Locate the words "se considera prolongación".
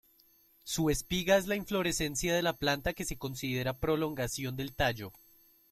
3.05-4.55